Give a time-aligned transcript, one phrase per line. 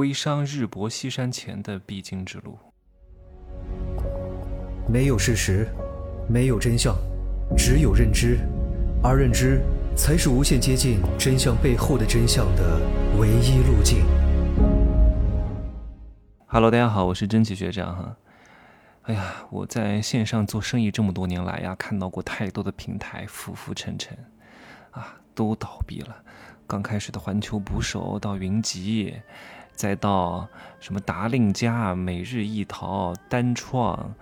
[0.00, 2.58] 微商日薄西山前的必经之路。
[4.88, 5.68] 没有事实，
[6.26, 6.96] 没有真相，
[7.54, 8.38] 只有认知，
[9.02, 9.60] 而认知
[9.94, 12.80] 才是无限接近真相背后的真相的
[13.18, 14.06] 唯一路径。
[16.46, 18.16] Hello，大家好，我是真奇学长哈。
[19.02, 24.16] 哎呀，我在线上做生意这么多年来呀，看到过太多的平台浮浮沉沉，
[24.92, 26.16] 啊，都倒闭了。
[26.66, 29.12] 刚开始的环球捕手到云集，
[29.80, 30.46] 再到
[30.78, 34.14] 什么达令家、每日一淘、单创、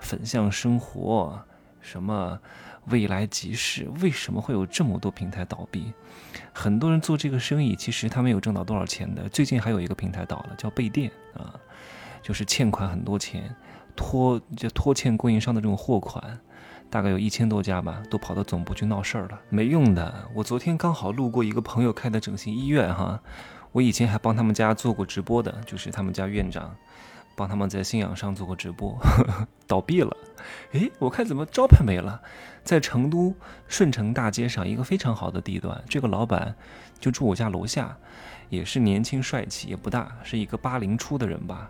[0.00, 1.40] 粉象生活，
[1.80, 2.36] 什么
[2.86, 5.92] 未来集市，为什么会有这么多平台倒闭？
[6.52, 9.28] 很多人做这个生意，其实他没有挣到多少钱的。
[9.28, 11.54] 最近还有一个平台倒了，叫贝店啊，
[12.20, 13.54] 就是欠款很多钱。
[13.94, 16.40] 拖就拖欠供应商的这种货款，
[16.90, 20.28] 大概有一千多家吧，都跑到总部去闹事儿了，没用的。
[20.34, 23.22] 我昨天刚好路过一个朋友开的整形医院哈，
[23.74, 26.72] 我以前还帮他们家做过直播的，就是他们家院长，
[27.34, 28.96] 帮他们在信仰上做过直播，
[29.66, 30.16] 倒闭了。
[30.74, 32.22] 诶，我看怎么招牌没了，
[32.62, 33.34] 在成都
[33.66, 36.54] 顺城大街上一个非常好的地段，这个老板
[37.00, 37.96] 就住我家楼下，
[38.48, 41.68] 也是年轻帅气，也不大，是一个八零初的人吧。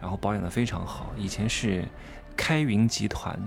[0.00, 1.84] 然后保养的非常好，以前是
[2.34, 3.38] 开云集团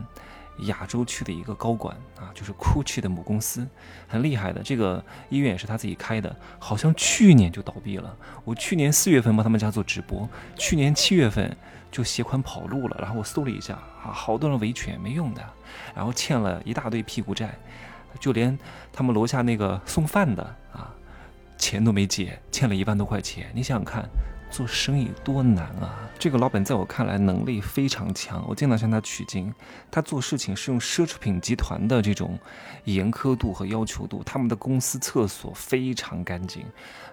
[0.60, 3.68] 亚洲区的一个高管啊，就是酷汽的母公司，
[4.08, 4.62] 很厉害的。
[4.64, 8.16] 这个医院也是他自己开的，好像去年就倒闭了。
[8.44, 11.56] 我去年四月份帮他们家做直播，去年七月份
[11.92, 12.98] 就携款跑路了。
[13.00, 15.44] 然后我搜了一下啊，好多人维权没用的，
[15.94, 17.54] 然后欠了一大堆屁股债，
[18.20, 18.58] 就连
[18.94, 20.94] 他们楼下那个送饭的啊，
[21.58, 23.52] 钱都没结，欠了一万多块钱。
[23.54, 24.08] 你想想看。
[24.56, 26.10] 做生意多难啊！
[26.18, 29.54] 这个老板在我看来能力非常强，我经常向他取经。
[29.92, 32.40] 他做事情是用奢侈品集团的这种
[32.86, 36.64] 严苛度和要求度，他们的公司厕所非常干净，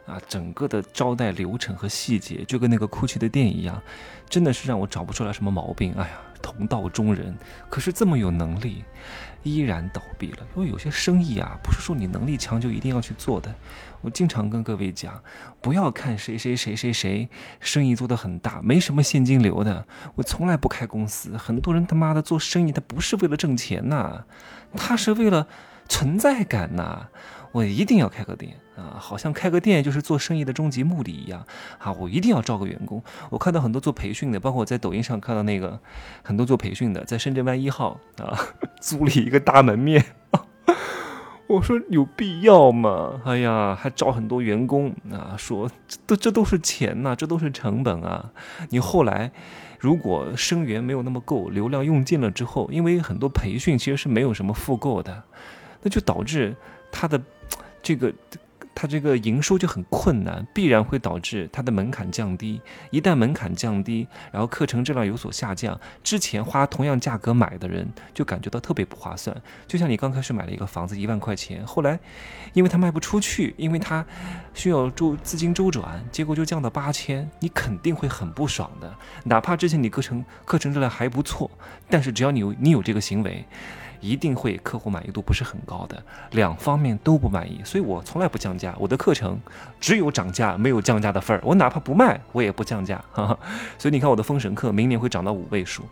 [0.06, 3.82] 啊，整个的招待流程和细节就跟那个 GUCCI 的店一样，
[4.28, 5.92] 真的是让我找不出来什么毛病。
[5.94, 7.34] 哎呀，同道中人，
[7.70, 8.84] 可是这么有能力。
[9.44, 13.52] 依然倒闭了，因为有些生意啊，不是说你能力强就一定要去做的。
[14.00, 15.20] 我经常跟各位讲，
[15.60, 19.84] 不要看谁谁谁谁谁生意做得很大，没什么现金流的。
[20.14, 24.22] 我从来不开公司，很多人他妈的做生意，他不是为了挣钱呐，
[24.76, 25.48] 他是为了
[25.88, 27.08] 存在感呐。
[27.52, 31.46] 我一定要开个店啊，好像开个店就是做生意的终极目的一样
[31.78, 31.92] 啊！
[31.92, 33.02] 我一定要招个员工。
[33.28, 35.78] 我看到很多做培训的，包括我在抖音上看到那个
[36.22, 38.32] 很多做培训的，在深圳湾一号啊
[38.80, 40.02] 租了一个大门面。
[41.46, 43.20] 我说有必要吗？
[43.26, 48.32] 哎呀，还招很多员工啊，说这都这都是钱呐，这都是成本啊。
[48.70, 49.30] 你后来
[49.78, 55.24] 如果生源没有那么够，流量用尽了之后，因为很多培训其实是没有什么复购的，
[55.82, 56.56] 那就导致
[56.90, 57.20] 他的。
[57.82, 58.12] 这个，
[58.74, 62.60] 它这个营收就很困难，必然会导致它的门槛降低。
[62.90, 69.36] 一旦门槛降低，然后课程质量有所下降，之前花同样价格买的人就感觉到特别不划算。
[69.66, 71.98] 就像你刚开始买了一个房子一万块钱，后来
[72.54, 74.04] 因为它卖不出去，因为它
[74.54, 78.94] 需要周资金周转，结果就降到八千，你肯定会很不爽的。
[79.24, 81.50] 哪怕之前你课程课程质量还不错，
[81.90, 83.44] 但是只要你有你有这个行为。
[84.02, 86.02] 一定会客户满意度不是很高的，
[86.32, 88.74] 两方面都不满意，所以我从来不降价。
[88.78, 89.40] 我的课程
[89.80, 91.40] 只有涨价，没有降价的份儿。
[91.44, 93.02] 我哪怕不卖，我也不降价。
[93.12, 93.38] 哈哈。
[93.78, 95.84] 所以你看我的封神课明年会涨到五位数，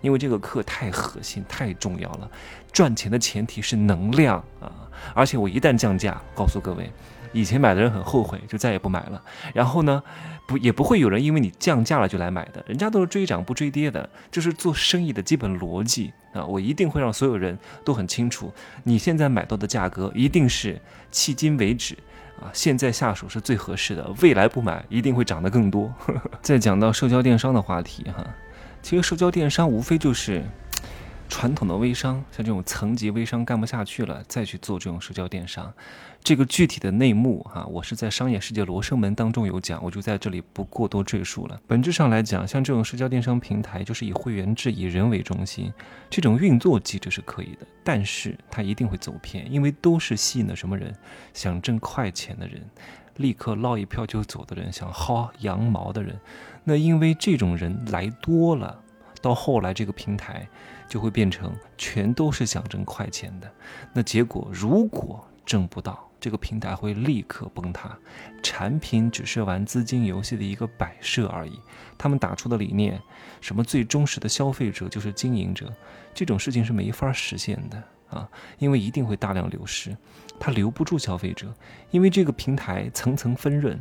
[0.00, 2.28] 因为这个课太核心、太重要了。
[2.72, 4.72] 赚钱的前提是能量啊！
[5.14, 6.90] 而且我一旦降价，告诉各位。
[7.32, 9.22] 以前买的人很后悔，就再也不买了。
[9.52, 10.02] 然后呢，
[10.48, 16.42] 不也不会有人因为你降价了就来买的，人家都是追涨不追跌的，这是做生意的基本逻辑啊！
[16.46, 18.50] 我一定会让所有人都很清楚，
[18.82, 20.80] 你现在买到的价格一定是
[21.12, 21.94] 迄今为止
[22.40, 25.92] 啊，现在下手是最合适的，未来不买一定会涨得更多。
[26.40, 28.26] 再讲到社交电商的话题哈，
[28.80, 30.42] 其实社交电商无非就是。
[31.30, 35.70] 传统的微商，像这种层级微商干不下去了，再去做这种社交电商，
[36.28, 41.58] 这个具体的内幕哈，我是在《商业世界罗生门》当中有讲，我就在这里不过多赘述了。
[41.66, 45.72] 本质上来讲，像这种社交电商平台，就是以会员制、以人为中心，
[46.10, 50.94] 这种运作机制是可以的，但是它一定会走偏，因为都是吸引的什么人，
[51.32, 52.62] 想挣快钱的人，
[53.16, 56.14] 立刻捞一票就走的人，想薅羊毛的人，
[56.62, 58.78] 那因为这种人来多了。
[59.22, 60.46] 到后来，这个平台
[60.86, 63.50] 就会变成全都是想挣快钱的。
[63.94, 67.96] 那结果如果挣不到，这个平台会立刻崩塌。
[68.42, 71.58] 产品只是玩资金游戏的一个摆设而已。
[71.96, 73.00] 他们打出的理念，
[73.40, 75.72] 什么最忠实的消费者就是经营者，
[76.14, 77.82] 这种事情是没法实现的。
[78.08, 78.26] 啊，
[78.58, 79.94] 因为一定会大量流失，
[80.40, 81.52] 它留不住消费者，
[81.90, 83.78] 因为这个平台层层分润，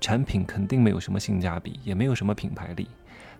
[0.00, 2.88] 产品肯定没有什么性价比，也没有什么品牌力。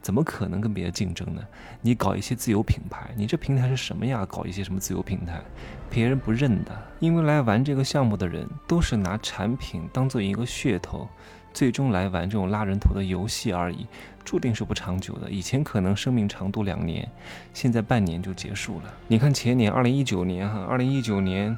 [0.05, 1.41] 怎么可能跟别人竞争呢？
[1.81, 4.27] 你搞一些自有品牌，你这平台是什么呀？
[4.27, 5.41] 搞一些什么自有平台，
[5.89, 6.71] 别人不认的。
[7.01, 11.09] 因为来玩这个项目的人都是拿产品当做一个噱头，
[11.55, 13.87] 最终来玩这种拉人头的游戏而已，
[14.27, 15.31] 注定是不长久的。
[15.31, 17.11] 以前可能生命长度两年，
[17.55, 18.95] 现在半年就结束了。
[19.09, 21.57] 你看前年二零一九年哈，二零一九年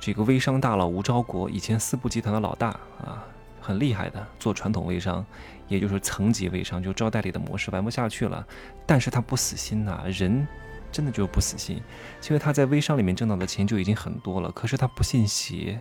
[0.00, 2.70] 这个微商大佬吴昭国，以前四部集团的老大
[3.04, 3.24] 啊，
[3.68, 5.22] 很厉害的，做传统微商。
[5.68, 8.42] 也就是层级微商，就招代理的模式玩不下去了，
[8.86, 10.48] 但是他不死心呐，人
[10.90, 11.82] 真的就是不死心，
[12.26, 15.78] 因为他在微商里面挣到的钱就已经很多了，可是他不信邪，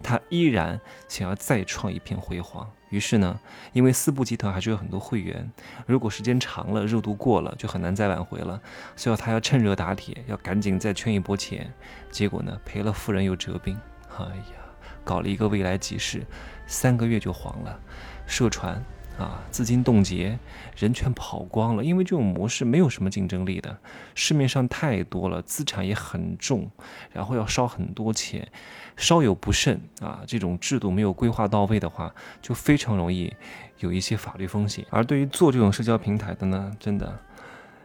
[0.00, 2.70] 他依然想要再创一片辉煌。
[2.90, 3.40] 于是呢，
[3.72, 5.50] 因为四部集团还是有很多会员，
[5.84, 8.60] 如果时间长了，热度过了，就很难再挽回了，
[8.94, 11.74] 所以他要趁热打铁，要赶紧再圈一波钱。
[12.12, 13.76] 结果呢，赔了夫人又折兵，
[14.16, 14.63] 哎呀，
[15.04, 16.24] 搞了一个未来集市，
[16.66, 17.78] 三个月就黄了，
[18.26, 18.82] 社传。
[19.16, 20.36] 啊，资金冻结，
[20.76, 23.78] 人全跑光了，因为这种模式没有什么竞争力的，
[24.16, 26.68] 市面上太多了，资产也很重，
[27.12, 28.48] 然后要烧很多钱，
[28.96, 32.12] 稍有不慎啊，这种制度没有规划到位的话，
[32.42, 33.32] 就非常容易
[33.78, 34.84] 有一些法律风险。
[34.90, 37.16] 而对于做这种社交平台的呢，真的，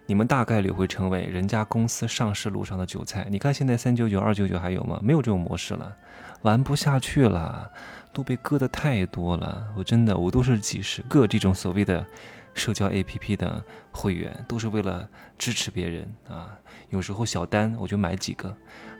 [0.10, 3.28] 你们大概率会成为人家公司上市路上的韭菜。
[3.30, 5.00] 你看现在三九九、二九九还有吗？
[5.04, 5.96] 没有这种模式了，
[6.42, 7.72] 玩不下去了。
[8.12, 12.04] 都被割的太多了，我真的我都是几十个这种所谓的
[12.56, 15.08] 社交 APP 的会员，都是为了
[15.38, 16.58] 支持别人啊。
[16.90, 18.52] 有时候小单我就买几个，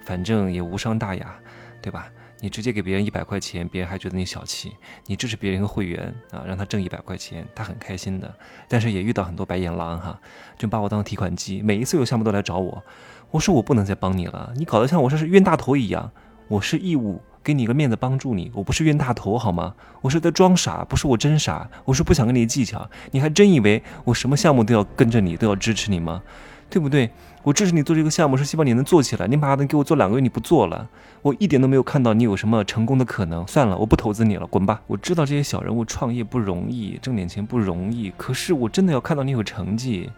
[0.06, 1.34] 反正也无伤大雅，
[1.82, 2.08] 对吧？
[2.42, 4.74] 你直接给别人一百块钱，别人还觉得你小气。
[5.06, 8.34] 你支持别人一个会员啊，让他挣一百块钱，他很开心的。
[8.68, 10.20] 但是也遇到很多白眼狼哈，
[10.58, 12.84] 就把我当提款机，每一次有项目都来找我，
[13.32, 16.12] 我说我不能再帮你了，你搞得像我这是冤大头一样，
[16.48, 17.22] 我是义务。
[17.42, 19.74] 给你个面子帮助你，我不是冤大头好吗？
[20.02, 22.88] 我是在装傻，不是我真傻，我是不想跟你计较。
[23.12, 26.22] 你还真以为我什么项目都要跟着你，都要支持你吗？
[26.70, 27.10] 对不对？
[27.44, 29.28] 我支持你做这个项目是希望你能做起来。
[29.28, 30.90] 你妈的给我做两个月你不做了，
[31.22, 33.48] 我一点都没有看到你有什么成功的可能。
[33.48, 34.82] 算了，我不投资你了，滚吧！
[34.88, 40.10] 我知道这些小人物创业不容易，挣点钱不容易，可是我真的要看到你有成绩。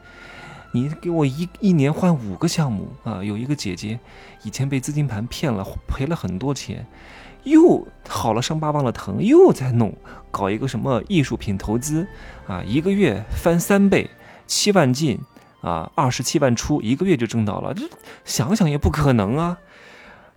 [0.74, 3.24] 你给我一一年换五个项目啊！
[3.24, 4.00] 有一个姐姐，
[4.44, 6.88] 以前被资金盘骗了，赔了很多钱，
[7.44, 9.94] 又好了伤疤忘了疼，又在弄
[10.32, 12.08] 搞一个什么艺术品投资
[12.48, 12.64] 啊！
[12.66, 14.10] 一个月翻三倍，
[14.48, 15.20] 七万进
[15.62, 17.74] 啊，二十七万出，一个月就挣到了。
[17.74, 17.88] 这
[18.26, 19.58] 想想也不可能啊！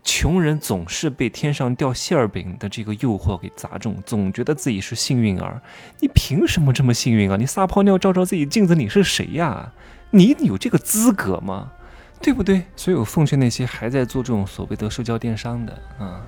[0.03, 5.63] 穷人总是被天上掉馅儿饼的这个诱惑给砸中，总觉得自己是幸运儿。
[6.01, 7.37] 你凭什么这么幸运啊？
[7.39, 9.73] 你撒泡尿照照自己镜子，你是谁呀？
[10.11, 11.73] 你有这个资格吗？
[12.21, 12.65] 对不对？
[12.77, 16.21] 所以我奉劝那些还在做这种所谓的社交电商的啊，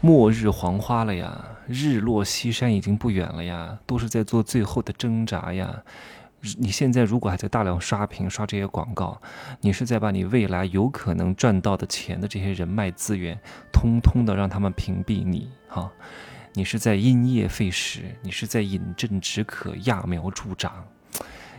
[0.00, 5.82] 末日黄花了呀，日落西山已经不远了呀，都是在做最后的挣扎呀。
[6.58, 9.20] 你现在如果还在大量刷屏刷这些广告，
[9.60, 13.38] 你是在把你未来有可能赚到的钱的这些人脉资源，
[13.72, 15.90] 通通的让他们屏蔽你哈。
[16.54, 20.72] 你是在因噎废食，你是在饮鸩止渴，揠苗助长。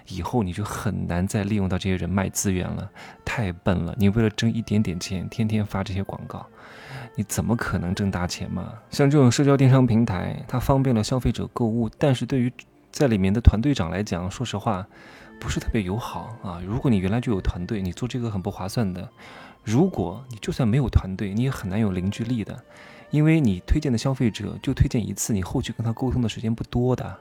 [0.08, 2.90] 以后你就很难再利用到这些人脉资源了，
[3.24, 3.96] 太笨了。
[3.98, 6.46] 你为了挣一点点钱，天天发这些广告，
[7.16, 8.74] 你怎么可能挣大钱嘛？
[8.90, 12.52] 像这种社交电商平台，它方便了消费者购物，但是对于
[12.92, 14.86] 在里面的团队长来讲，说实话，
[15.40, 16.62] 不是特别友好啊。
[16.66, 19.10] 如果你原来就有团队，你做这个很不划算的。
[19.64, 22.64] 如果你就算没有团队，你也很难有凝聚力的，
[23.10, 27.18] 因为你推荐的消费者就推荐一次，你后续跟他沟通的时间不多的。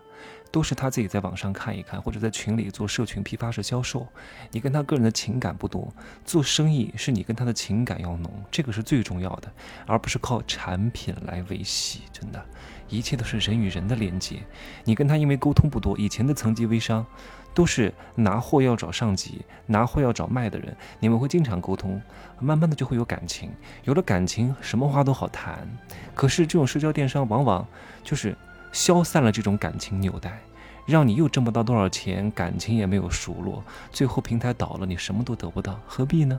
[0.52, 4.06] 都是他自己在网上看一看，或者在群里做社群批发式销售。
[4.50, 5.88] 你跟他个人的情感不多，
[6.24, 9.50] 做生意是你跟他的情感要浓，这个是最重要的，
[9.86, 12.02] 而不是靠产品来维系。
[12.12, 12.44] 真的，
[12.90, 14.36] 一切都是人与人的连接。
[14.84, 17.06] 你跟他因为沟通不多，以前的层级微商
[17.54, 22.02] 都是拿货要找上级，拿货要找卖的人，你们会经常沟通，
[22.38, 23.50] 慢慢的就会有感情，
[23.84, 25.66] 有了感情，什么话都好谈。
[26.14, 27.66] 可是这种社交电商往往
[28.04, 28.36] 就是。
[28.72, 30.38] 消散了这种感情纽带，
[30.86, 36.38] 让你又挣不到多少钱，感情也没有熟络，最后平台倒了，你什么都得不到，何必呢？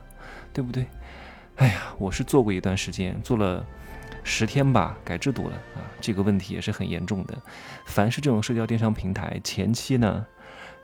[0.50, 0.86] 对不对？
[1.56, 3.62] 哎呀，我是做过一段时间，做了
[4.24, 7.36] 十天吧，改制度了啊，这个问题也是很严重的。
[7.86, 10.24] 凡是这种社交电商平台，前期呢，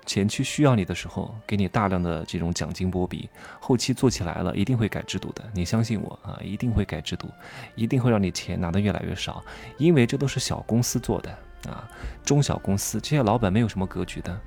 [0.04, 3.28] 前期需要你的时候，给你大量的这种奖金波比，
[3.60, 7.28] 后期做起来了，一定会改制度的，你相信我啊，一定会改制度，
[7.74, 9.44] 一定会让你钱拿的越来越少，
[9.76, 11.38] 因为这都是小公司做的。
[11.66, 11.88] 啊，
[12.24, 14.40] 中小公司这些老板没有什么格局的，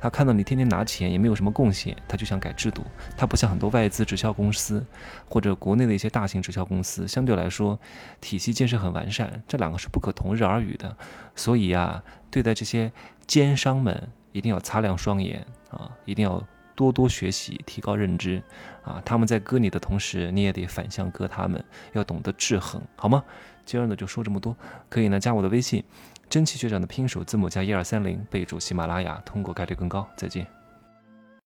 [0.00, 2.84] 他看到你天天拿钱也没有什么贡献，他就想改制度。
[3.16, 4.84] 他不像很多外资直销公司
[5.28, 7.78] 或者国内的一些大型直销公司，相对来说
[8.20, 10.96] 体系建设很完善，这两个是不可同日而语的。
[11.34, 12.92] 所以啊，对待这些
[13.26, 16.42] 奸商们，一定要擦亮双眼啊，一定要
[16.76, 18.40] 多多学习，提高认知
[18.84, 19.02] 啊。
[19.04, 23.24] 他们在割你的同时，你也得反向割他们，要懂得制衡，好吗？
[23.64, 24.56] 今儿呢就说这么多，
[24.88, 25.84] 可以呢加我的微信。
[26.32, 30.08] 真奇学长的拼手字母加一二三零，备注喜马拉雅，通过概率更高。
[30.16, 30.46] 再见。